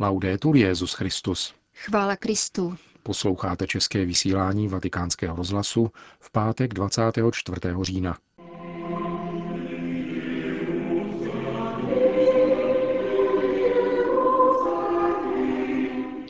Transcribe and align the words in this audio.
Laudetur 0.00 0.56
Jezus 0.56 0.92
Christus. 0.92 1.54
Chvála 1.74 2.16
Kristu. 2.16 2.76
Posloucháte 3.02 3.66
české 3.66 4.04
vysílání 4.04 4.68
Vatikánského 4.68 5.36
rozhlasu 5.36 5.90
v 6.20 6.30
pátek 6.30 6.74
24. 6.74 7.60
října. 7.82 8.16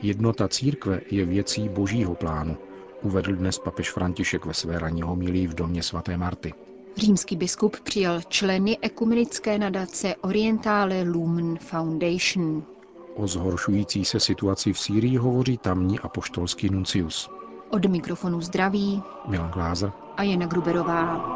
Jednota 0.03 0.49
církve 0.49 1.01
je 1.11 1.25
věcí 1.25 1.69
božího 1.69 2.15
plánu, 2.15 2.57
uvedl 3.03 3.37
dnes 3.37 3.59
papež 3.59 3.91
František 3.91 4.45
ve 4.45 4.55
své 4.55 4.79
ranní 4.79 5.03
homilí 5.03 5.47
v 5.47 5.55
domě 5.55 5.83
svaté 5.83 6.17
Marty. 6.17 6.55
Římský 6.97 7.37
biskup 7.37 7.81
přijal 7.81 8.23
členy 8.23 8.79
ekumenické 8.83 9.59
nadace 9.59 10.17
Orientale 10.17 11.03
Lumen 11.03 11.59
Foundation. 11.59 12.74
O 13.17 13.27
zhoršující 13.27 14.05
se 14.05 14.21
situaci 14.21 14.73
v 14.73 14.79
Sýrii 14.79 15.17
hovoří 15.17 15.59
tamní 15.59 16.01
apoštolský 16.01 16.71
nuncius. 16.71 17.31
Od 17.71 17.87
mikrofonu 17.87 18.41
zdraví 18.41 19.03
Milan 19.29 19.51
Glázer 19.51 19.93
a 20.17 20.23
Jana 20.23 20.47
Gruberová. 20.47 21.35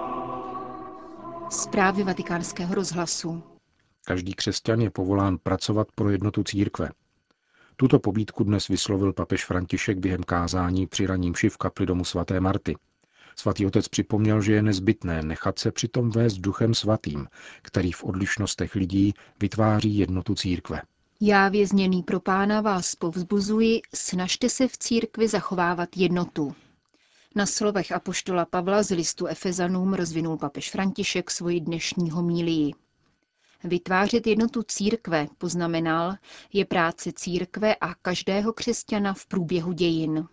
Zprávy 1.50 2.04
vatikánského 2.04 2.74
rozhlasu. 2.74 3.42
Každý 4.04 4.34
křesťan 4.34 4.80
je 4.80 4.90
povolán 4.90 5.38
pracovat 5.38 5.88
pro 5.94 6.10
jednotu 6.10 6.42
církve. 6.42 6.90
Tuto 7.76 7.98
pobídku 7.98 8.44
dnes 8.44 8.68
vyslovil 8.68 9.12
papež 9.12 9.44
František 9.44 9.98
během 9.98 10.22
kázání 10.22 10.86
při 10.86 11.06
raním 11.06 11.34
v 11.48 11.56
kapli 11.56 11.86
domu 11.86 12.04
svaté 12.04 12.40
Marty. 12.40 12.76
Svatý 13.36 13.66
otec 13.66 13.88
připomněl, 13.88 14.42
že 14.42 14.52
je 14.52 14.62
nezbytné 14.62 15.22
nechat 15.22 15.58
se 15.58 15.72
přitom 15.72 16.10
vést 16.10 16.34
duchem 16.34 16.74
svatým, 16.74 17.28
který 17.62 17.92
v 17.92 18.04
odlišnostech 18.04 18.74
lidí 18.74 19.14
vytváří 19.40 19.98
jednotu 19.98 20.34
církve. 20.34 20.82
Já 21.20 21.48
vězněný 21.48 22.02
pro 22.02 22.20
pána 22.20 22.60
vás 22.60 22.94
povzbuzuji, 22.94 23.80
snažte 23.94 24.48
se 24.48 24.68
v 24.68 24.78
církvi 24.78 25.28
zachovávat 25.28 25.96
jednotu. 25.96 26.54
Na 27.34 27.46
slovech 27.46 27.92
apoštola 27.92 28.44
Pavla 28.44 28.82
z 28.82 28.90
listu 28.90 29.26
Efezanům 29.26 29.94
rozvinul 29.94 30.36
papež 30.36 30.70
František 30.70 31.30
svoji 31.30 31.60
dnešní 31.60 32.10
homílii. 32.10 32.72
Vytvářet 33.64 34.26
jednotu 34.26 34.62
církve, 34.62 35.26
poznamenal, 35.38 36.14
je 36.52 36.64
práce 36.64 37.12
církve 37.12 37.74
a 37.74 37.94
každého 37.94 38.52
křesťana 38.52 39.14
v 39.14 39.26
průběhu 39.26 39.72
dějin. 39.72 40.26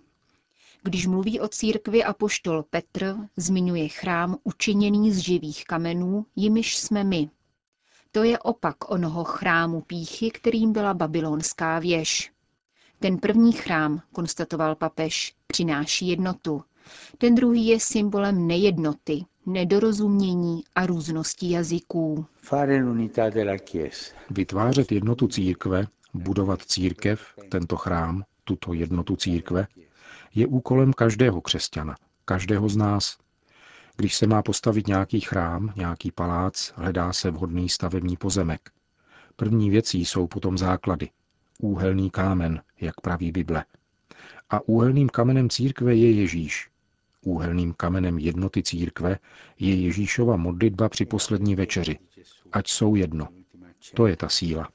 Když 0.84 1.08
mluví 1.08 1.40
o 1.40 1.48
církvi 1.48 2.04
apoštol 2.04 2.64
Petr, 2.64 3.16
zmiňuje 3.38 3.88
chrám 3.88 4.38
učiněný 4.44 5.12
z 5.12 5.18
živých 5.18 5.66
kamenů, 5.66 6.26
jimiž 6.36 6.78
jsme 6.78 7.04
my. 7.04 7.30
To 8.16 8.24
je 8.24 8.40
opak 8.40 8.92
onoho 8.92 9.24
chrámu 9.24 9.82
píchy, 9.82 10.32
kterým 10.32 10.74
byla 10.74 10.94
babylonská 10.94 11.80
věž. 11.80 12.32
Ten 13.00 13.18
první 13.18 13.52
chrám, 13.52 14.02
konstatoval 14.12 14.76
papež, 14.76 15.36
přináší 15.48 16.08
jednotu. 16.08 16.64
Ten 17.18 17.36
druhý 17.36 17.68
je 17.68 17.80
symbolem 17.80 18.48
nejednoty, 18.48 19.26
nedorozumění 19.46 20.64
a 20.76 20.86
různosti 20.86 21.52
jazyků. 21.52 22.26
Vytvářet 24.30 24.92
jednotu 24.92 25.28
církve, 25.28 25.88
budovat 26.14 26.62
církev, 26.62 27.22
tento 27.50 27.78
chrám, 27.78 28.24
tuto 28.44 28.74
jednotu 28.74 29.16
církve, 29.16 29.68
je 30.36 30.48
úkolem 30.48 30.94
každého 30.94 31.42
křesťana, 31.42 31.96
každého 32.26 32.70
z 32.70 32.78
nás. 32.78 33.18
Když 33.98 34.16
se 34.16 34.28
má 34.28 34.42
postavit 34.42 34.88
nějaký 34.88 35.20
chrám, 35.20 35.74
nějaký 35.76 36.12
palác, 36.12 36.74
hledá 36.76 37.14
se 37.14 37.32
vhodný 37.32 37.70
stavební 37.70 38.18
pozemek. 38.18 38.70
První 39.36 39.70
věcí 39.70 40.06
jsou 40.06 40.28
potom 40.28 40.58
základy. 40.58 41.10
Úhelný 41.60 42.10
kámen, 42.10 42.62
jak 42.82 43.02
praví 43.02 43.32
Bible. 43.32 43.66
A 44.50 44.68
úhelným 44.68 45.10
kamenem 45.10 45.50
církve 45.50 45.96
je 45.96 46.12
Ježíš. 46.12 46.70
Úhelným 47.22 47.74
kamenem 47.74 48.20
jednoty 48.20 48.64
církve 48.64 49.18
je 49.60 49.76
Ježíšova 49.76 50.36
modlitba 50.36 50.90
při 50.90 51.06
poslední 51.06 51.56
večeři. 51.56 52.00
Ať 52.52 52.68
jsou 52.68 52.96
jedno. 52.96 53.28
To 53.94 54.08
je 54.08 54.18
ta 54.18 54.30
síla. 54.30 54.70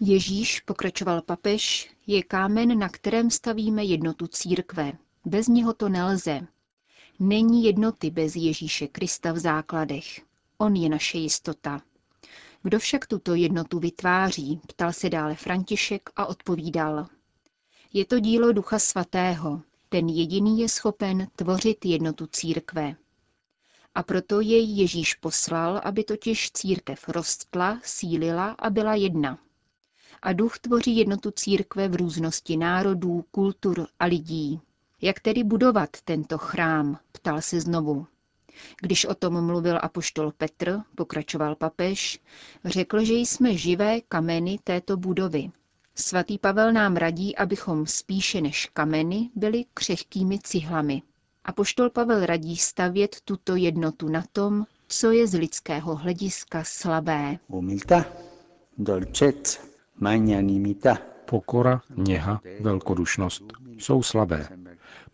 Ježíš, 0.00 0.60
pokračoval 0.60 1.22
papež, 1.22 1.94
je 2.06 2.22
kámen, 2.22 2.78
na 2.78 2.88
kterém 2.88 3.30
stavíme 3.30 3.84
jednotu 3.84 4.26
církve. 4.26 4.92
Bez 5.24 5.48
něho 5.48 5.74
to 5.74 5.88
nelze. 5.88 6.40
Není 7.18 7.64
jednoty 7.64 8.10
bez 8.10 8.36
Ježíše 8.36 8.86
Krista 8.86 9.32
v 9.32 9.38
základech. 9.38 10.20
On 10.58 10.76
je 10.76 10.88
naše 10.88 11.18
jistota. 11.18 11.82
Kdo 12.62 12.78
však 12.78 13.06
tuto 13.06 13.34
jednotu 13.34 13.78
vytváří, 13.78 14.60
ptal 14.66 14.92
se 14.92 15.10
dále 15.10 15.34
František 15.34 16.10
a 16.16 16.26
odpovídal. 16.26 17.06
Je 17.92 18.04
to 18.04 18.20
dílo 18.20 18.52
Ducha 18.52 18.78
Svatého. 18.78 19.62
Ten 19.88 20.08
jediný 20.08 20.60
je 20.60 20.68
schopen 20.68 21.28
tvořit 21.36 21.84
jednotu 21.84 22.26
církve. 22.26 22.96
A 23.94 24.02
proto 24.02 24.40
jej 24.40 24.76
Ježíš 24.76 25.14
poslal, 25.14 25.80
aby 25.84 26.04
totiž 26.04 26.52
církev 26.52 27.08
rostla, 27.08 27.80
sílila 27.84 28.50
a 28.50 28.70
byla 28.70 28.94
jedna. 28.94 29.38
A 30.22 30.32
duch 30.32 30.58
tvoří 30.58 30.96
jednotu 30.96 31.30
církve 31.30 31.88
v 31.88 31.94
různosti 31.94 32.56
národů, 32.56 33.24
kultur 33.30 33.86
a 33.98 34.04
lidí. 34.04 34.60
Jak 35.04 35.20
tedy 35.20 35.44
budovat 35.44 35.90
tento 36.04 36.38
chrám, 36.38 36.98
ptal 37.12 37.40
se 37.40 37.60
znovu. 37.60 38.06
Když 38.80 39.04
o 39.04 39.14
tom 39.14 39.46
mluvil 39.46 39.78
apoštol 39.82 40.32
Petr, 40.32 40.80
pokračoval 40.94 41.54
papež, 41.54 42.20
řekl, 42.64 43.04
že 43.04 43.14
jsme 43.14 43.56
živé 43.56 44.00
kameny 44.00 44.58
této 44.64 44.96
budovy. 44.96 45.50
Svatý 45.94 46.38
Pavel 46.38 46.72
nám 46.72 46.96
radí, 46.96 47.36
abychom 47.36 47.86
spíše 47.86 48.40
než 48.40 48.66
kameny 48.72 49.30
byli 49.34 49.64
křehkými 49.74 50.38
cihlami. 50.38 51.02
Apoštol 51.44 51.90
Pavel 51.90 52.26
radí 52.26 52.56
stavět 52.56 53.16
tuto 53.24 53.56
jednotu 53.56 54.08
na 54.08 54.24
tom, 54.32 54.64
co 54.88 55.10
je 55.10 55.26
z 55.26 55.34
lidského 55.34 55.94
hlediska 55.96 56.64
slabé. 56.64 57.38
Humilta, 57.48 58.06
dolcezza, 58.78 59.58
magnanimità. 60.00 60.98
Pokora, 61.26 61.80
něha, 61.96 62.40
velkodušnost 62.60 63.42
jsou 63.78 64.02
slabé, 64.02 64.48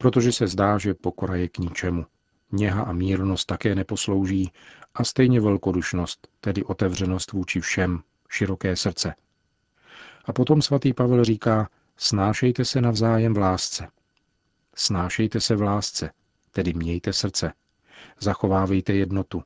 protože 0.01 0.33
se 0.33 0.47
zdá, 0.47 0.79
že 0.79 0.95
pokora 0.95 1.35
je 1.37 1.49
k 1.49 1.59
ničemu. 1.59 2.07
Něha 2.53 2.83
a 2.83 2.93
mírnost 2.93 3.47
také 3.47 3.75
neposlouží 3.75 4.53
a 4.95 5.05
stejně 5.05 5.41
velkodušnost, 5.41 6.29
tedy 6.41 6.65
otevřenost 6.65 7.33
vůči 7.33 7.61
všem, 7.61 8.03
široké 8.29 8.77
srdce. 8.77 9.15
A 10.25 10.33
potom 10.33 10.63
svatý 10.63 10.93
Pavel 10.93 11.25
říká, 11.25 11.69
snášejte 11.97 12.65
se 12.65 12.81
navzájem 12.81 13.35
v 13.35 13.39
lásce. 13.39 13.89
Snášejte 14.75 15.41
se 15.41 15.57
v 15.57 15.63
lásce, 15.63 16.11
tedy 16.51 16.73
mějte 16.73 17.13
srdce. 17.13 17.53
Zachovávejte 18.21 18.93
jednotu. 18.93 19.43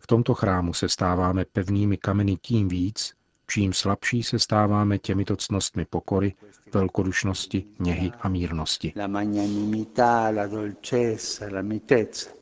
V 0.00 0.06
tomto 0.06 0.34
chrámu 0.34 0.74
se 0.74 0.88
stáváme 0.88 1.44
pevnými 1.44 1.96
kameny 1.96 2.36
tím 2.36 2.68
víc, 2.68 3.14
čím 3.46 3.72
slabší 3.72 4.22
se 4.22 4.38
stáváme 4.38 4.98
těmito 4.98 5.36
cnostmi 5.36 5.84
pokory, 5.84 6.34
velkodušnosti, 6.74 7.64
něhy 7.78 8.12
a 8.20 8.28
mírnosti. 8.28 8.92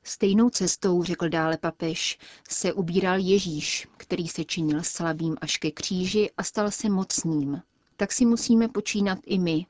Stejnou 0.03 0.50
cestou, 0.50 1.03
řekl 1.03 1.28
dále 1.28 1.59
papež, 1.59 2.19
se 2.48 2.72
ubíral 2.72 3.19
Ježíš, 3.19 3.88
který 3.97 4.28
se 4.28 4.44
činil 4.44 4.82
slabým 4.82 5.37
až 5.41 5.56
ke 5.56 5.70
kříži 5.70 6.31
a 6.37 6.42
stal 6.42 6.70
se 6.70 6.88
mocným. 6.88 7.62
Tak 7.97 8.12
si 8.12 8.26
musíme 8.26 8.69
počínat 8.69 9.19
i 9.26 9.38
my. 9.38 9.66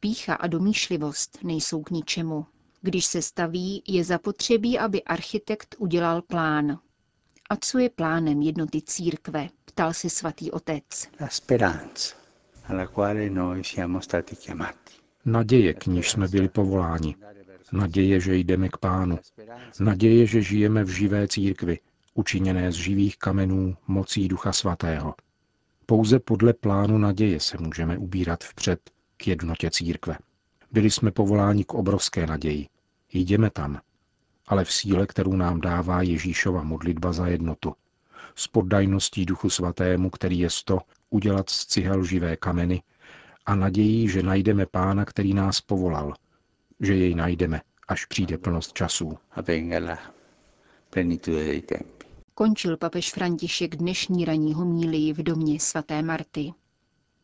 Pícha 0.00 0.34
a 0.34 0.46
domýšlivost 0.46 1.38
nejsou 1.42 1.82
k 1.82 1.90
ničemu. 1.90 2.46
Když 2.80 3.04
se 3.04 3.22
staví, 3.22 3.82
je 3.86 4.04
zapotřebí, 4.04 4.78
aby 4.78 5.02
architekt 5.02 5.74
udělal 5.78 6.22
plán. 6.22 6.78
A 7.50 7.56
co 7.56 7.78
je 7.78 7.90
plánem 7.90 8.42
jednoty 8.42 8.82
církve? 8.82 9.48
Ptal 9.78 9.94
se 9.94 10.10
svatý 10.10 10.50
otec. 10.50 11.08
Naděje, 15.24 15.74
k 15.74 15.86
níž 15.86 16.10
jsme 16.10 16.28
byli 16.28 16.48
povoláni. 16.48 17.16
Naděje, 17.72 18.20
že 18.20 18.36
jdeme 18.36 18.68
k 18.68 18.76
pánu. 18.76 19.18
Naděje, 19.80 20.26
že 20.26 20.42
žijeme 20.42 20.84
v 20.84 20.88
živé 20.88 21.28
církvi, 21.28 21.78
učiněné 22.14 22.72
z 22.72 22.74
živých 22.74 23.18
kamenů 23.18 23.76
mocí 23.86 24.28
Ducha 24.28 24.52
Svatého. 24.52 25.14
Pouze 25.86 26.18
podle 26.18 26.52
plánu 26.52 26.98
naděje 26.98 27.40
se 27.40 27.58
můžeme 27.58 27.98
ubírat 27.98 28.44
vpřed 28.44 28.90
k 29.16 29.26
jednotě 29.26 29.70
církve. 29.70 30.18
Byli 30.72 30.90
jsme 30.90 31.10
povoláni 31.10 31.64
k 31.64 31.74
obrovské 31.74 32.26
naději. 32.26 32.68
Jdeme 33.12 33.50
tam, 33.50 33.80
ale 34.46 34.64
v 34.64 34.72
síle, 34.72 35.06
kterou 35.06 35.36
nám 35.36 35.60
dává 35.60 36.02
Ježíšova 36.02 36.62
modlitba 36.62 37.12
za 37.12 37.26
jednotu. 37.26 37.74
S 38.38 38.48
poddajností 38.48 39.24
Duchu 39.24 39.50
Svatému, 39.50 40.10
který 40.10 40.38
je 40.38 40.50
sto, 40.50 40.78
udělat 41.10 41.50
z 41.50 41.66
cihel 41.66 42.04
živé 42.04 42.36
kameny 42.36 42.82
a 43.46 43.54
nadějí, 43.54 44.08
že 44.08 44.22
najdeme 44.22 44.66
Pána, 44.66 45.04
který 45.04 45.34
nás 45.34 45.60
povolal, 45.60 46.14
že 46.80 46.94
jej 46.94 47.14
najdeme, 47.14 47.60
až 47.88 48.04
přijde 48.04 48.38
plnost 48.38 48.72
časů. 48.72 49.18
Končil 52.34 52.76
papež 52.76 53.12
František 53.12 53.76
dnešní 53.76 54.24
ranní 54.24 54.54
homílii 54.54 55.12
v 55.12 55.22
domě 55.22 55.60
svaté 55.60 56.02
Marty. 56.02 56.52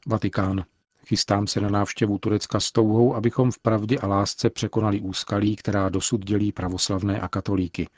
Vatikán. 0.06 0.64
Chystám 1.06 1.46
se 1.46 1.60
na 1.60 1.68
návštěvu 1.68 2.18
Turecka 2.18 2.60
s 2.60 2.72
touhou, 2.72 3.14
abychom 3.14 3.50
v 3.50 3.58
pravdě 3.58 3.98
a 3.98 4.06
lásce 4.06 4.50
překonali 4.50 5.00
úskalí, 5.00 5.56
která 5.56 5.88
dosud 5.88 6.24
dělí 6.24 6.52
pravoslavné 6.52 7.20
a 7.20 7.28
katolíky, 7.28 7.88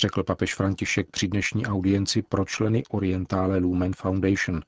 řekl 0.00 0.22
papež 0.22 0.54
František 0.54 1.10
při 1.10 1.28
dnešní 1.28 1.66
audienci 1.66 2.22
pro 2.22 2.44
členy 2.44 2.82
Orientale 2.90 3.58
Lumen 3.58 3.92
Foundation. 3.96 4.62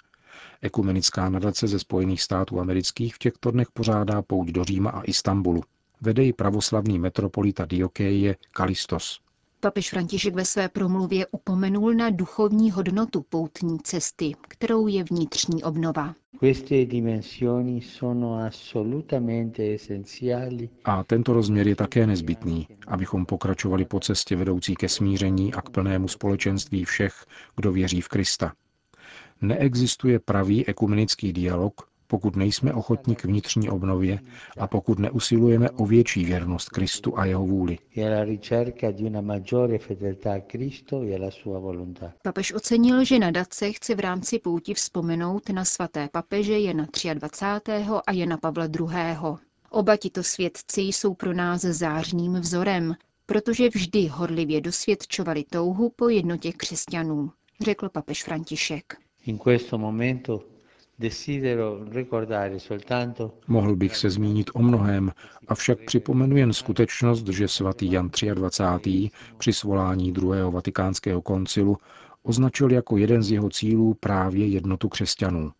Ekumenická 0.62 1.28
nadace 1.28 1.68
ze 1.68 1.78
Spojených 1.78 2.22
států 2.22 2.60
amerických 2.60 3.14
v 3.14 3.18
těchto 3.18 3.50
dnech 3.50 3.70
pořádá 3.72 4.22
pouť 4.22 4.48
do 4.48 4.64
Říma 4.64 4.90
a 4.90 5.02
Istanbulu. 5.02 5.62
Vede 6.00 6.22
ji 6.22 6.32
pravoslavný 6.32 6.98
metropolita 6.98 7.64
Diokéje 7.64 8.36
Kalistos. 8.52 9.20
Papež 9.60 9.90
František 9.90 10.34
ve 10.34 10.44
své 10.44 10.68
promluvě 10.68 11.26
upomenul 11.26 11.94
na 11.94 12.10
duchovní 12.10 12.70
hodnotu 12.70 13.22
poutní 13.28 13.78
cesty, 13.78 14.32
kterou 14.48 14.86
je 14.86 15.04
vnitřní 15.04 15.62
obnova. 15.62 16.14
A 20.84 21.04
tento 21.04 21.32
rozměr 21.32 21.68
je 21.68 21.76
také 21.76 22.06
nezbytný, 22.06 22.68
abychom 22.86 23.26
pokračovali 23.26 23.84
po 23.84 24.00
cestě 24.00 24.36
vedoucí 24.36 24.74
ke 24.74 24.88
smíření 24.88 25.54
a 25.54 25.62
k 25.62 25.70
plnému 25.70 26.08
společenství 26.08 26.84
všech, 26.84 27.26
kdo 27.56 27.72
věří 27.72 28.00
v 28.00 28.08
Krista. 28.08 28.52
Neexistuje 29.40 30.18
pravý 30.18 30.66
ekumenický 30.66 31.32
dialog, 31.32 31.91
pokud 32.12 32.36
nejsme 32.36 32.72
ochotní 32.72 33.16
k 33.16 33.24
vnitřní 33.24 33.70
obnově 33.70 34.18
a 34.58 34.66
pokud 34.66 34.98
neusilujeme 34.98 35.70
o 35.70 35.86
větší 35.86 36.24
věrnost 36.24 36.68
Kristu 36.68 37.18
a 37.18 37.24
jeho 37.24 37.46
vůli. 37.46 37.78
Papež 42.22 42.52
ocenil, 42.52 43.04
že 43.04 43.18
nadace 43.18 43.72
chce 43.72 43.94
v 43.94 44.00
rámci 44.00 44.38
pouti 44.38 44.74
vzpomenout 44.74 45.48
na 45.50 45.64
svaté 45.64 46.08
papeže 46.12 46.58
Jana 46.60 46.86
23. 47.14 47.72
a 48.06 48.12
Jana 48.12 48.36
Pavla 48.36 48.64
II. 48.80 49.36
Oba 49.70 49.96
tito 49.96 50.22
svědci 50.22 50.80
jsou 50.80 51.14
pro 51.14 51.32
nás 51.32 51.60
zářným 51.60 52.32
vzorem, 52.34 52.94
protože 53.26 53.68
vždy 53.68 54.06
horlivě 54.06 54.60
dosvědčovali 54.60 55.44
touhu 55.50 55.92
po 55.96 56.08
jednotě 56.08 56.52
křesťanů, 56.52 57.30
řekl 57.60 57.88
papež 57.88 58.24
František. 58.24 58.96
In 59.26 59.38
questo 59.38 59.78
momento 59.78 60.51
Mohl 63.48 63.76
bych 63.76 63.96
se 63.96 64.10
zmínit 64.10 64.50
o 64.54 64.62
mnohem, 64.62 65.12
avšak 65.48 65.78
připomenu 65.86 66.36
jen 66.36 66.52
skutečnost, 66.52 67.28
že 67.28 67.48
svatý 67.48 67.92
Jan 67.92 68.10
23. 68.34 69.10
při 69.38 69.52
svolání 69.52 70.12
druhého 70.12 70.50
vatikánského 70.52 71.22
koncilu 71.22 71.76
označil 72.22 72.72
jako 72.72 72.96
jeden 72.96 73.22
z 73.22 73.30
jeho 73.30 73.50
cílů 73.50 73.94
právě 73.94 74.46
jednotu 74.46 74.88
křesťanů. 74.88 75.52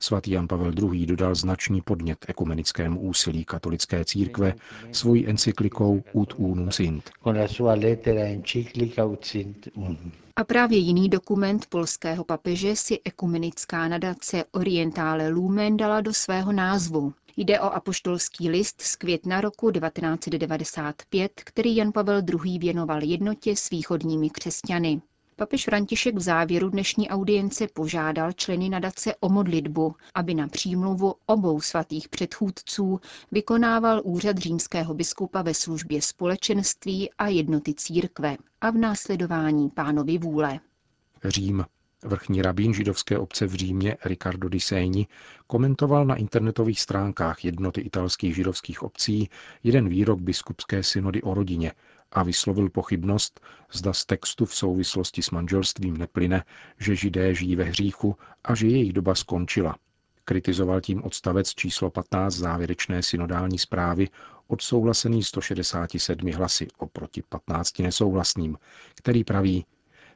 Svatý 0.00 0.30
Jan 0.30 0.48
Pavel 0.48 0.72
II. 0.82 1.06
dodal 1.06 1.34
značný 1.34 1.80
podnět 1.80 2.24
ekumenickému 2.28 3.00
úsilí 3.00 3.44
katolické 3.44 4.04
církve 4.04 4.54
svojí 4.92 5.28
encyklikou 5.28 6.02
Ut 6.12 6.34
unum 6.36 6.72
sint. 6.72 7.10
A 10.36 10.44
právě 10.44 10.78
jiný 10.78 11.08
dokument 11.08 11.66
polského 11.66 12.24
papeže 12.24 12.76
si 12.76 13.00
ekumenická 13.04 13.88
nadace 13.88 14.44
Orientale 14.52 15.28
Lumen 15.28 15.76
dala 15.76 16.00
do 16.00 16.14
svého 16.14 16.52
názvu. 16.52 17.12
Jde 17.36 17.60
o 17.60 17.64
apoštolský 17.64 18.50
list 18.50 18.80
z 18.82 18.96
května 18.96 19.40
roku 19.40 19.70
1995, 19.70 21.32
který 21.44 21.76
Jan 21.76 21.92
Pavel 21.92 22.22
II. 22.44 22.58
věnoval 22.58 23.02
jednotě 23.02 23.56
s 23.56 23.70
východními 23.70 24.30
křesťany. 24.30 25.00
Papež 25.38 25.64
František 25.64 26.14
v 26.14 26.20
závěru 26.20 26.68
dnešní 26.68 27.08
audience 27.08 27.68
požádal 27.74 28.32
členy 28.32 28.68
nadace 28.68 29.14
o 29.20 29.28
modlitbu, 29.28 29.94
aby 30.14 30.34
na 30.34 30.48
přímluvu 30.48 31.14
obou 31.26 31.60
svatých 31.60 32.08
předchůdců 32.08 33.00
vykonával 33.32 34.00
úřad 34.04 34.38
římského 34.38 34.94
biskupa 34.94 35.42
ve 35.42 35.54
službě 35.54 36.02
společenství 36.02 37.10
a 37.18 37.28
jednoty 37.28 37.74
církve 37.74 38.36
a 38.60 38.70
v 38.70 38.74
následování 38.74 39.70
pánovi 39.70 40.18
vůle. 40.18 40.60
Řím. 41.24 41.64
Vrchní 42.04 42.42
rabín 42.42 42.74
židovské 42.74 43.18
obce 43.18 43.46
v 43.46 43.54
Římě 43.54 43.96
Ricardo 44.04 44.48
Di 44.48 44.60
Segni 44.60 45.06
komentoval 45.46 46.06
na 46.06 46.14
internetových 46.14 46.80
stránkách 46.80 47.44
jednoty 47.44 47.80
italských 47.80 48.34
židovských 48.34 48.82
obcí 48.82 49.28
jeden 49.62 49.88
výrok 49.88 50.20
biskupské 50.20 50.82
synody 50.82 51.22
o 51.22 51.34
rodině, 51.34 51.72
a 52.12 52.22
vyslovil 52.22 52.70
pochybnost, 52.70 53.40
zda 53.72 53.92
z 53.92 54.04
textu 54.04 54.44
v 54.44 54.54
souvislosti 54.54 55.22
s 55.22 55.30
manželstvím 55.30 55.96
neplyne, 55.96 56.44
že 56.78 56.96
židé 56.96 57.34
žijí 57.34 57.56
ve 57.56 57.64
hříchu 57.64 58.16
a 58.44 58.54
že 58.54 58.66
jejich 58.66 58.92
doba 58.92 59.14
skončila. 59.14 59.76
Kritizoval 60.24 60.80
tím 60.80 61.02
odstavec 61.04 61.54
číslo 61.54 61.90
15 61.90 62.34
závěrečné 62.34 63.02
synodální 63.02 63.58
zprávy, 63.58 64.08
odsouhlasený 64.46 65.22
167 65.22 66.32
hlasy 66.32 66.68
oproti 66.78 67.22
15 67.28 67.78
nesouhlasným, 67.78 68.58
který 68.94 69.24
praví, 69.24 69.66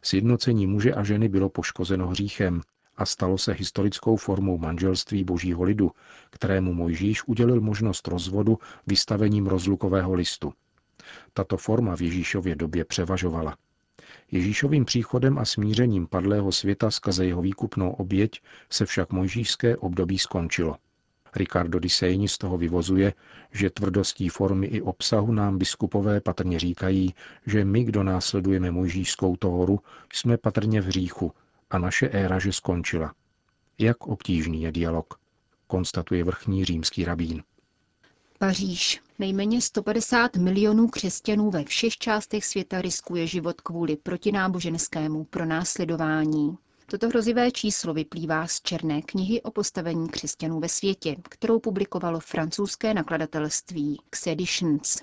sjednocení 0.03 0.67
muže 0.67 0.95
a 0.95 1.05
ženy 1.05 1.29
bylo 1.29 1.49
poškozeno 1.49 2.09
hříchem 2.09 2.61
a 2.97 3.07
stalo 3.07 3.39
se 3.39 3.53
historickou 3.53 4.17
formou 4.17 4.59
manželství 4.59 5.25
božího 5.25 5.63
lidu, 5.63 5.91
kterému 6.31 6.75
Mojžíš 6.75 7.25
udělil 7.27 7.61
možnost 7.61 8.09
rozvodu 8.09 8.59
vystavením 8.87 9.47
rozlukového 9.47 10.15
listu. 10.15 10.53
Tato 11.33 11.57
forma 11.57 11.97
v 11.97 12.01
Ježíšově 12.01 12.57
době 12.57 12.85
převažovala. 12.85 13.57
Ježíšovým 14.31 14.85
příchodem 14.85 15.39
a 15.39 15.45
smířením 15.45 16.07
padlého 16.07 16.53
světa 16.53 16.91
skrze 16.91 17.27
jeho 17.27 17.43
výkupnou 17.43 17.91
oběť 17.91 18.41
se 18.71 18.87
však 18.87 19.13
mojžíšské 19.13 19.77
období 19.77 20.19
skončilo. 20.19 20.77
Ricardo 21.37 21.79
di 21.79 21.89
Seini 21.89 22.29
z 22.29 22.39
toho 22.39 22.59
vyvozuje, 22.59 23.15
že 23.53 23.71
tvrdostí 23.71 24.29
formy 24.29 24.67
i 24.67 24.83
obsahu 24.83 25.33
nám 25.33 25.59
biskupové 25.59 26.21
patrně 26.21 26.59
říkají, 26.59 27.15
že 27.47 27.65
my, 27.65 27.85
kdo 27.85 28.03
následujeme 28.03 28.71
mojžíšskou 28.71 29.37
tohoru, 29.37 29.81
jsme 30.13 30.37
patrně 30.39 30.81
v 30.81 30.85
hříchu 30.85 31.33
a 31.71 31.79
naše 31.79 32.09
éra 32.09 32.39
že 32.39 32.53
skončila. 32.53 33.15
Jak 33.79 34.07
obtížný 34.07 34.63
je 34.63 34.73
dialog, 34.73 35.15
konstatuje 35.67 36.25
vrchní 36.25 36.65
římský 36.65 37.05
rabín. 37.05 37.43
Paříž. 38.39 39.01
Nejméně 39.23 39.61
150 39.61 40.37
milionů 40.37 40.89
křesťanů 40.89 41.51
ve 41.51 41.65
všech 41.65 41.97
částech 41.97 42.45
světa 42.45 42.83
riskuje 42.83 43.27
život 43.27 43.61
kvůli 43.61 43.97
protináboženskému 43.97 45.25
pronásledování. 45.25 46.59
Toto 46.87 47.09
hrozivé 47.09 47.51
číslo 47.51 47.95
vyplývá 47.95 48.47
z 48.47 48.61
černé 48.61 49.03
knihy 49.03 49.43
o 49.43 49.51
postavení 49.51 50.09
křesťanů 50.09 50.61
ve 50.61 50.69
světě, 50.69 51.17
kterou 51.29 51.59
publikovalo 51.59 52.21
francouzské 52.21 52.95
nakladatelství 52.95 54.01
Xeditions. 54.11 54.99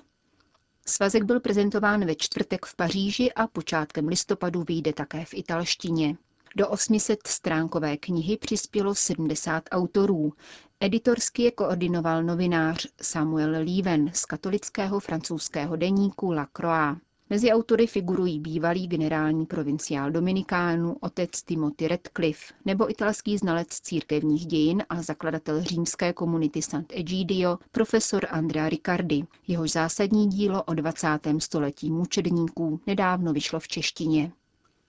Svazek 0.86 1.24
byl 1.24 1.40
prezentován 1.40 2.04
ve 2.06 2.14
čtvrtek 2.14 2.66
v 2.66 2.76
Paříži 2.76 3.32
a 3.32 3.46
počátkem 3.46 4.08
listopadu 4.08 4.64
vyjde 4.68 4.92
také 4.92 5.24
v 5.24 5.34
italštině. 5.34 6.16
Do 6.56 6.68
800 6.68 7.26
stránkové 7.26 7.96
knihy 7.96 8.36
přispělo 8.36 8.94
70 8.94 9.64
autorů. 9.70 10.32
Editorsky 10.80 11.42
je 11.42 11.50
koordinoval 11.50 12.22
novinář 12.22 12.86
Samuel 13.02 13.62
Lieven 13.62 14.10
z 14.14 14.24
katolického 14.24 15.00
francouzského 15.00 15.76
deníku 15.76 16.32
La 16.32 16.46
Croix. 16.46 17.00
Mezi 17.30 17.52
autory 17.52 17.86
figurují 17.86 18.40
bývalý 18.40 18.86
generální 18.86 19.46
provinciál 19.46 20.10
Dominikánu 20.10 20.96
otec 21.00 21.42
Timothy 21.42 21.88
Redcliffe 21.88 22.54
nebo 22.64 22.90
italský 22.90 23.38
znalec 23.38 23.68
církevních 23.68 24.46
dějin 24.46 24.82
a 24.88 25.02
zakladatel 25.02 25.62
římské 25.62 26.12
komunity 26.12 26.62
Sant'Egidio 26.62 27.58
profesor 27.72 28.26
Andrea 28.30 28.68
Riccardi. 28.68 29.26
Jehož 29.48 29.70
zásadní 29.72 30.26
dílo 30.28 30.62
o 30.62 30.74
20. 30.74 31.08
století 31.38 31.90
mučedníků 31.90 32.80
nedávno 32.86 33.32
vyšlo 33.32 33.60
v 33.60 33.68
češtině. 33.68 34.32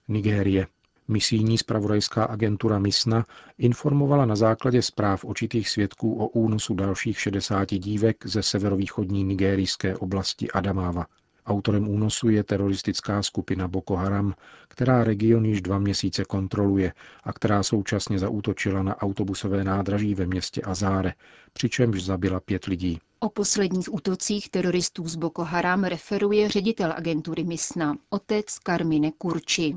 Nigérie. 0.08 0.66
Misijní 1.08 1.58
spravodajská 1.58 2.24
agentura 2.24 2.78
MISNA 2.78 3.26
informovala 3.58 4.26
na 4.26 4.36
základě 4.36 4.82
zpráv 4.82 5.24
očitých 5.24 5.68
svědků 5.68 6.14
o 6.14 6.28
únosu 6.28 6.74
dalších 6.74 7.20
60 7.20 7.68
dívek 7.74 8.26
ze 8.26 8.42
severovýchodní 8.42 9.24
nigérijské 9.24 9.96
oblasti 9.96 10.50
Adamáva. 10.50 11.06
Autorem 11.46 11.88
únosu 11.88 12.28
je 12.28 12.44
teroristická 12.44 13.22
skupina 13.22 13.68
Boko 13.68 13.96
Haram, 13.96 14.34
která 14.68 15.04
region 15.04 15.44
již 15.44 15.62
dva 15.62 15.78
měsíce 15.78 16.24
kontroluje 16.24 16.92
a 17.24 17.32
která 17.32 17.62
současně 17.62 18.18
zaútočila 18.18 18.82
na 18.82 18.96
autobusové 19.02 19.64
nádraží 19.64 20.14
ve 20.14 20.26
městě 20.26 20.62
Azáre, 20.62 21.12
přičemž 21.52 22.04
zabila 22.04 22.40
pět 22.40 22.64
lidí. 22.64 23.00
O 23.22 23.28
posledních 23.28 23.94
útocích 23.94 24.50
teroristů 24.50 25.08
z 25.08 25.16
Boko 25.16 25.44
Haram 25.44 25.84
referuje 25.84 26.48
ředitel 26.48 26.92
agentury 26.96 27.44
MISNA, 27.44 27.96
otec 28.10 28.46
Carmine 28.66 29.10
Kurči. 29.18 29.76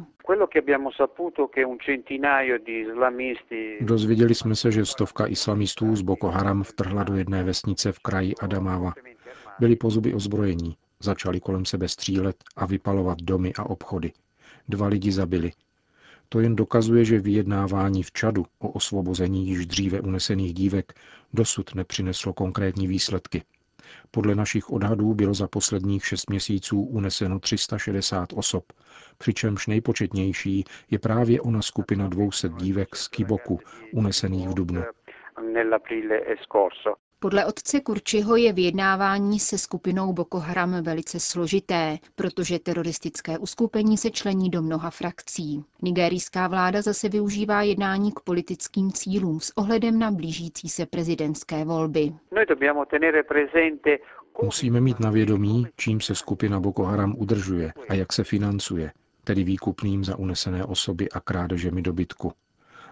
Dozvěděli 3.82 4.36
jsme 4.36 4.56
se, 4.56 4.72
že 4.72 4.86
stovka 4.86 5.28
islamistů 5.28 5.96
z 5.96 6.02
Boko 6.02 6.28
Haram 6.28 6.64
vtrhla 6.64 7.04
do 7.04 7.16
jedné 7.16 7.44
vesnice 7.44 7.92
v 7.92 8.00
kraji 8.00 8.36
Adamava. 8.36 8.94
Byli 9.60 9.76
po 9.76 9.90
zuby 9.90 10.14
ozbrojení, 10.14 10.78
začali 11.00 11.40
kolem 11.40 11.66
sebe 11.66 11.88
střílet 11.88 12.36
a 12.56 12.66
vypalovat 12.66 13.18
domy 13.22 13.54
a 13.58 13.70
obchody. 13.70 14.12
Dva 14.70 14.88
lidi 14.88 15.12
zabili. 15.12 15.52
To 16.30 16.40
jen 16.40 16.56
dokazuje, 16.56 17.06
že 17.06 17.20
vyjednávání 17.20 18.04
v 18.04 18.12
Čadu 18.12 18.46
o 18.60 18.70
osvobození 18.70 19.48
již 19.48 19.66
dříve 19.66 20.02
unesených 20.02 20.54
dívek 20.54 20.94
dosud 21.34 21.76
nepřineslo 21.76 22.34
konkrétní 22.34 22.88
výsledky. 22.88 23.44
Podle 24.12 24.36
našich 24.36 24.70
odhadů 24.70 25.14
bylo 25.14 25.34
za 25.34 25.48
posledních 25.48 26.06
šest 26.06 26.30
měsíců 26.30 26.82
uneseno 26.82 27.40
360 27.40 28.34
osob, 28.34 28.64
přičemž 29.18 29.68
nejpočetnější 29.68 30.66
je 30.92 31.00
právě 31.00 31.42
ona 31.42 31.62
skupina 31.62 32.08
200 32.08 32.50
dívek 32.50 32.96
z 32.96 33.08
Kiboku, 33.08 33.60
unesených 33.94 34.48
v 34.50 34.54
Dubnu. 34.54 34.84
Podle 37.26 37.46
otce 37.46 37.80
Kurčiho 37.80 38.36
je 38.36 38.54
vyjednávání 38.54 39.40
se 39.40 39.58
skupinou 39.58 40.14
Boko 40.14 40.40
Haram 40.40 40.84
velice 40.84 41.20
složité, 41.20 41.98
protože 42.16 42.60
teroristické 42.60 43.38
uskupení 43.38 43.98
se 43.98 44.12
člení 44.12 44.50
do 44.50 44.62
mnoha 44.62 44.90
frakcí. 44.90 45.64
Nigerijská 45.82 46.48
vláda 46.48 46.82
zase 46.82 47.10
využívá 47.10 47.62
jednání 47.62 48.12
k 48.12 48.20
politickým 48.20 48.92
cílům 48.92 49.40
s 49.40 49.58
ohledem 49.58 50.00
na 50.00 50.12
blížící 50.12 50.70
se 50.70 50.86
prezidentské 50.86 51.66
volby. 51.66 52.14
Musíme 54.44 54.82
mít 54.82 55.00
na 55.00 55.10
vědomí, 55.12 55.68
čím 55.76 56.02
se 56.02 56.16
skupina 56.16 56.60
Boko 56.60 56.84
Haram 56.84 57.16
udržuje 57.18 57.74
a 57.90 57.94
jak 57.94 58.14
se 58.14 58.24
financuje, 58.24 58.92
tedy 59.24 59.44
výkupným 59.44 60.04
za 60.04 60.16
unesené 60.16 60.66
osoby 60.66 61.10
a 61.10 61.20
krádežemi 61.20 61.82
dobytku. 61.82 62.32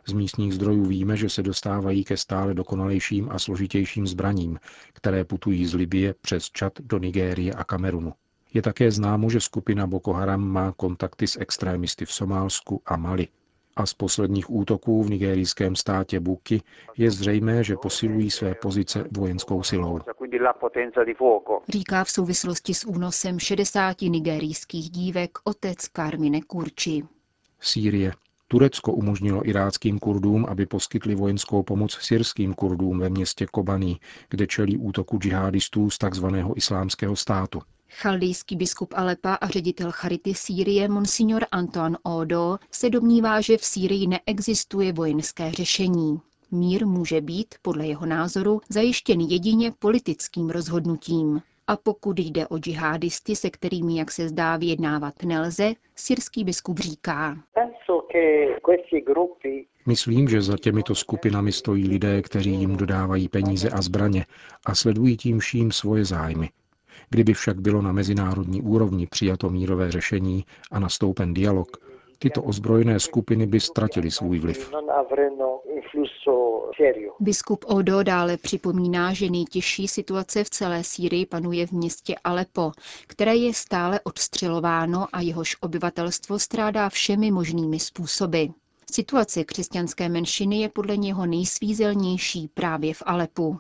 Z 0.08 0.14
místních 0.14 0.54
zdrojů 0.54 0.86
víme, 0.86 1.18
že 1.18 1.30
se 1.30 1.44
dostávají 1.44 2.04
ke 2.04 2.18
stále 2.18 2.54
dokonalejším 2.54 3.30
a 3.32 3.40
složitějším 3.40 4.08
zbraním, 4.08 4.60
které 4.94 5.26
putují 5.26 5.66
z 5.66 5.74
Libie 5.74 6.16
přes 6.22 6.50
Čad 6.50 6.74
do 6.80 6.98
Nigérie 6.98 7.54
a 7.54 7.64
Kamerunu. 7.64 8.14
Je 8.54 8.62
také 8.62 8.92
známo, 8.92 9.30
že 9.30 9.40
skupina 9.40 9.88
Boko 9.88 10.14
Haram 10.14 10.48
má 10.48 10.72
kontakty 10.72 11.28
s 11.28 11.40
extrémisty 11.40 12.06
v 12.06 12.12
Somálsku 12.12 12.82
a 12.86 12.98
Mali. 12.98 13.28
A 13.76 13.86
z 13.86 13.94
posledních 13.94 14.50
útoků 14.50 15.04
v 15.04 15.10
nigerijském 15.10 15.76
státě 15.76 16.20
Buki 16.20 16.62
je 16.98 17.12
zřejmé, 17.12 17.64
že 17.64 17.76
posilují 17.76 18.32
své 18.32 18.56
pozice 18.56 19.08
vojenskou 19.18 19.64
silou. 19.64 20.00
Říká 21.70 22.04
v 22.04 22.10
souvislosti 22.12 22.74
s 22.74 22.88
únosem 22.88 23.40
60 23.40 24.02
nigerijských 24.02 24.90
dívek 24.90 25.32
otec 25.44 25.78
Carmine 25.96 26.42
Kurči. 26.42 27.04
Sýrie. 27.60 28.12
Turecko 28.54 28.94
umožnilo 28.94 29.50
iráckým 29.50 30.00
Kurdům, 30.00 30.46
aby 30.46 30.66
poskytli 30.66 31.16
vojenskou 31.16 31.64
pomoc 31.64 31.98
syrským 32.02 32.54
Kurdům 32.54 33.00
ve 33.00 33.10
městě 33.10 33.46
Kobani, 33.52 34.00
kde 34.30 34.48
čelí 34.48 34.78
útoku 34.78 35.18
džihadistů 35.18 35.90
z 35.90 35.98
tzv. 35.98 36.26
islámského 36.56 37.16
státu. 37.16 37.62
Chaldejský 37.90 38.56
biskup 38.56 38.94
Alepa 38.96 39.34
a 39.34 39.48
ředitel 39.48 39.92
Charity 39.92 40.34
Sýrie 40.34 40.90
Monsignor 40.90 41.46
Antoine 41.52 41.98
Odo 42.04 42.58
se 42.72 42.90
domnívá, 42.90 43.42
že 43.42 43.58
v 43.58 43.66
Sýrii 43.66 44.08
neexistuje 44.08 44.94
vojenské 44.94 45.52
řešení. 45.52 46.22
Mír 46.52 46.88
může 46.88 47.22
být, 47.22 47.56
podle 47.62 47.88
jeho 47.88 48.06
názoru, 48.06 48.62
zajištěn 48.70 49.22
jedině 49.22 49.74
politickým 49.80 50.50
rozhodnutím. 50.50 51.42
A 51.68 51.78
pokud 51.78 52.20
jde 52.20 52.48
o 52.48 52.58
džihadisty, 52.58 53.36
se 53.36 53.50
kterými, 53.50 53.98
jak 53.98 54.12
se 54.12 54.30
zdá, 54.30 54.58
vyjednávat 54.58 55.24
nelze, 55.24 55.74
syrský 55.96 56.44
biskup 56.44 56.80
říká. 56.80 57.38
Myslím, 59.86 60.28
že 60.28 60.42
za 60.42 60.58
těmito 60.58 60.96
skupinami 60.96 61.52
stojí 61.52 61.88
lidé, 61.88 62.22
kteří 62.22 62.52
jim 62.52 62.78
dodávají 62.78 63.30
peníze 63.30 63.70
a 63.70 63.82
zbraně 63.82 64.26
a 64.66 64.76
sledují 64.76 65.18
tím 65.18 65.40
vším 65.40 65.72
svoje 65.72 66.06
zájmy. 66.06 66.50
Kdyby 67.10 67.34
však 67.34 67.62
bylo 67.62 67.82
na 67.82 67.92
mezinárodní 67.92 68.62
úrovni 68.62 69.08
přijato 69.08 69.50
mírové 69.50 69.92
řešení 69.92 70.46
a 70.72 70.80
nastoupen 70.80 71.34
dialog, 71.34 71.93
tyto 72.24 72.44
ozbrojené 72.44 73.00
skupiny 73.00 73.46
by 73.46 73.60
ztratily 73.60 74.12
svůj 74.12 74.40
vliv. 74.40 74.72
Biskup 77.20 77.66
Odo 77.68 78.04
dále 78.04 78.38
připomíná, 78.38 79.14
že 79.14 79.30
nejtěžší 79.30 79.88
situace 79.88 80.44
v 80.44 80.50
celé 80.50 80.84
Sýrii 80.84 81.26
panuje 81.26 81.68
v 81.68 81.72
městě 81.72 82.16
Alepo, 82.24 82.72
které 83.08 83.36
je 83.36 83.54
stále 83.54 84.00
odstřelováno 84.04 85.08
a 85.14 85.22
jehož 85.22 85.56
obyvatelstvo 85.62 86.40
strádá 86.40 86.90
všemi 86.90 87.32
možnými 87.32 87.80
způsoby. 87.80 88.44
Situace 88.92 89.44
křesťanské 89.44 90.10
menšiny 90.10 90.62
je 90.62 90.70
podle 90.70 90.98
něho 90.98 91.26
nejsvízelnější 91.26 92.48
právě 92.48 92.94
v 92.94 93.04
Alepu. 93.06 93.60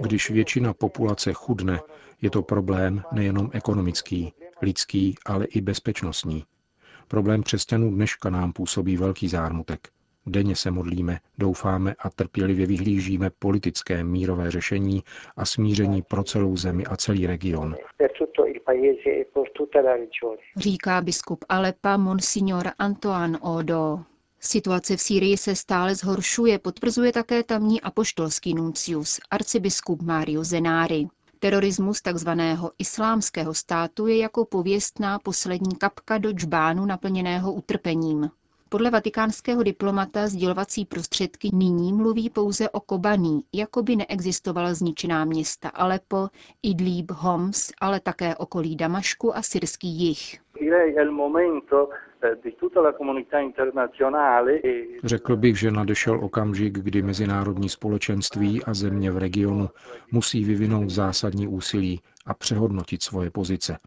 Když 0.00 0.30
většina 0.30 0.74
populace 0.74 1.32
chudne, 1.32 1.80
je 2.22 2.30
to 2.30 2.42
problém 2.42 3.02
nejenom 3.12 3.50
ekonomický, 3.52 4.32
lidský, 4.62 5.14
ale 5.26 5.44
i 5.44 5.60
bezpečnostní. 5.60 6.44
Problém 7.08 7.42
křesťanů 7.42 7.90
dneška 7.90 8.30
nám 8.30 8.52
působí 8.52 8.96
velký 8.96 9.28
zármutek. 9.28 9.88
Denně 10.26 10.56
se 10.56 10.70
modlíme, 10.70 11.18
doufáme 11.38 11.94
a 11.98 12.10
trpělivě 12.10 12.66
vyhlížíme 12.66 13.30
politické 13.38 14.04
mírové 14.04 14.50
řešení 14.50 15.02
a 15.36 15.44
smíření 15.44 16.02
pro 16.02 16.24
celou 16.24 16.56
zemi 16.56 16.84
a 16.84 16.96
celý 16.96 17.26
region. 17.26 17.76
Říká 20.56 21.00
biskup 21.00 21.44
Alepa 21.48 21.96
Monsignor 21.96 22.66
Antoine 22.78 23.38
Odo. 23.38 23.98
Situace 24.40 24.96
v 24.96 25.00
Sýrii 25.00 25.36
se 25.36 25.54
stále 25.54 25.94
zhoršuje, 25.94 26.58
potvrzuje 26.58 27.12
také 27.12 27.42
tamní 27.42 27.80
apoštolský 27.80 28.54
nuncius, 28.54 29.20
arcibiskup 29.30 30.02
Mario 30.02 30.44
Zenári. 30.44 31.06
Terorismus 31.46 32.02
tzv. 32.02 32.28
islámského 32.78 33.54
státu 33.54 34.06
je 34.06 34.18
jako 34.18 34.44
pověstná 34.44 35.18
poslední 35.18 35.76
kapka 35.76 36.18
do 36.18 36.32
džbánu 36.32 36.86
naplněného 36.86 37.52
utrpením. 37.52 38.30
Podle 38.68 38.90
vatikánského 38.90 39.62
diplomata 39.62 40.28
sdělovací 40.28 40.84
prostředky 40.84 41.50
nyní 41.52 41.92
mluví 41.92 42.30
pouze 42.30 42.70
o 42.70 42.80
Kobaní, 42.80 43.40
jako 43.52 43.82
by 43.82 43.96
neexistovala 43.96 44.74
zničená 44.74 45.24
města 45.24 45.68
Alepo, 45.68 46.28
Idlib, 46.62 47.10
Homs, 47.10 47.72
ale 47.80 48.00
také 48.00 48.36
okolí 48.36 48.76
Damašku 48.76 49.36
a 49.36 49.42
syrský 49.42 49.88
jih. 49.88 50.40
Řekl 55.04 55.36
bych, 55.36 55.58
že 55.58 55.70
nadešel 55.70 56.24
okamžik, 56.24 56.78
kdy 56.78 57.02
mezinárodní 57.02 57.68
společenství 57.68 58.64
a 58.64 58.74
země 58.74 59.10
v 59.10 59.18
regionu 59.18 59.70
musí 60.12 60.44
vyvinout 60.44 60.90
zásadní 60.90 61.48
úsilí 61.48 62.00
a 62.26 62.34
přehodnotit 62.34 63.02
svoje 63.02 63.30
pozice. 63.30 63.78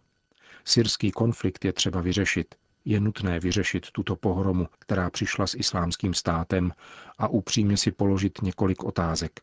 Syrský 0.66 1.12
konflikt 1.12 1.66
je 1.66 1.74
třeba 1.74 2.02
vyřešit. 2.02 2.56
Je 2.86 3.00
nutné 3.00 3.40
vyřešit 3.40 3.92
tuto 3.92 4.16
pohromu, 4.16 4.68
která 4.80 5.10
přišla 5.10 5.48
s 5.48 5.56
islámským 5.56 6.14
státem 6.14 6.72
a 7.18 7.28
upřímně 7.28 7.78
si 7.78 7.92
položit 7.92 8.42
několik 8.42 8.84
otázek. 8.84 9.40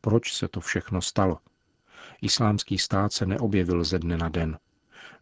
Proč 0.00 0.32
se 0.32 0.48
to 0.48 0.60
všechno 0.60 1.02
stalo? 1.02 1.38
Islámský 2.22 2.78
stát 2.78 3.12
se 3.12 3.26
neobjevil 3.26 3.84
ze 3.84 3.98
dne 3.98 4.16
na 4.16 4.28
den. 4.28 4.58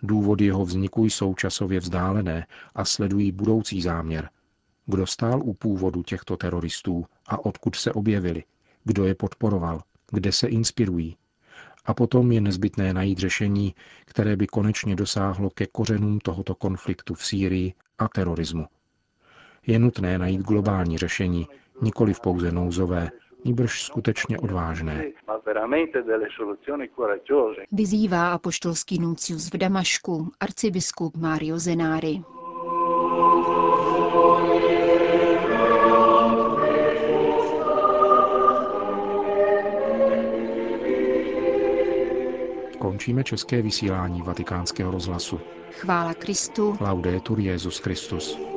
Důvody 0.03 0.45
jeho 0.45 0.65
vzniku 0.65 1.05
jsou 1.05 1.35
časově 1.35 1.81
vzdálené 1.81 2.47
a 2.75 2.85
sledují 2.85 3.33
budoucí 3.33 3.83
záměr. 3.83 4.29
Kdo 4.87 5.07
stál 5.07 5.43
u 5.43 5.55
původu 5.55 6.03
těchto 6.03 6.37
teroristů 6.37 7.07
a 7.29 7.45
odkud 7.45 7.77
se 7.77 7.93
objevili? 7.93 8.45
Kdo 8.85 9.05
je 9.05 9.15
podporoval? 9.15 9.83
Kde 10.13 10.33
se 10.33 10.49
inspirují? 10.49 11.17
A 11.85 11.95
potom 11.95 12.33
je 12.33 12.41
nezbytné 12.41 12.95
najít 12.95 13.19
řešení, 13.19 13.75
které 14.05 14.37
by 14.37 14.47
konečně 14.47 14.97
dosáhlo 14.97 15.51
ke 15.51 15.67
kořenům 15.67 16.19
tohoto 16.19 16.55
konfliktu 16.55 17.15
v 17.15 17.27
Sýrii 17.27 17.75
a 17.99 18.09
terorismu. 18.09 18.67
Je 19.67 19.79
nutné 19.79 20.19
najít 20.19 20.41
globální 20.41 20.99
řešení, 20.99 21.47
nikoli 21.83 22.15
v 22.15 22.21
pouze 22.21 22.53
nouzové, 22.53 23.11
níbrž 23.47 23.83
skutečně 23.83 24.39
odvážné. 24.39 25.05
Vyzývá 27.73 28.33
apoštolský 28.33 28.99
nuncius 28.99 29.53
v 29.53 29.57
Damašku, 29.57 30.31
arcibiskup 30.41 31.17
Mario 31.17 31.59
Zenári. 31.59 32.23
Končíme 42.79 43.25
české 43.25 43.63
vysílání 43.63 44.23
vatikánského 44.23 44.91
rozhlasu. 44.91 45.41
Chvála 45.71 46.15
Kristu. 46.15 46.77
Laudetur 46.81 47.41
Jezus 47.41 47.79
Christus. 47.79 48.56